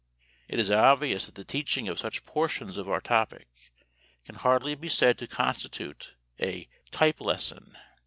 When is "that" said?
1.27-1.35